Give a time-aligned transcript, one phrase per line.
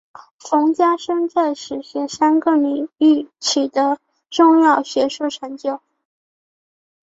[0.39, 3.99] 冯家升在史学三个领域取得
[4.31, 5.79] 重要学术成就。